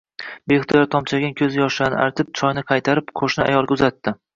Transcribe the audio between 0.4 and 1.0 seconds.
Beixtiyor